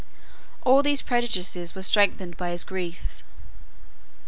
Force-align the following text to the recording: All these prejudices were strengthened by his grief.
All 0.63 0.81
these 0.81 1.03
prejudices 1.03 1.75
were 1.75 1.83
strengthened 1.83 2.35
by 2.35 2.49
his 2.49 2.63
grief. 2.63 3.21